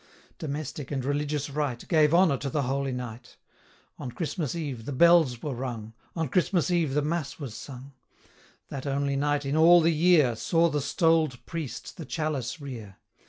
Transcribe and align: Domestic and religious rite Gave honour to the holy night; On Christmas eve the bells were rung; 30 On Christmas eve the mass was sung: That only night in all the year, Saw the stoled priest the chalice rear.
Domestic 0.39 0.89
and 0.89 1.05
religious 1.05 1.47
rite 1.51 1.87
Gave 1.87 2.11
honour 2.11 2.37
to 2.37 2.49
the 2.49 2.63
holy 2.63 2.91
night; 2.91 3.37
On 3.99 4.11
Christmas 4.11 4.55
eve 4.55 4.85
the 4.85 4.91
bells 4.91 5.43
were 5.43 5.53
rung; 5.53 5.93
30 6.15 6.19
On 6.21 6.27
Christmas 6.29 6.71
eve 6.71 6.95
the 6.95 7.03
mass 7.03 7.37
was 7.37 7.53
sung: 7.53 7.93
That 8.69 8.87
only 8.87 9.15
night 9.15 9.45
in 9.45 9.55
all 9.55 9.79
the 9.79 9.93
year, 9.93 10.35
Saw 10.35 10.69
the 10.69 10.81
stoled 10.81 11.45
priest 11.45 11.97
the 11.97 12.05
chalice 12.05 12.59
rear. 12.59 12.95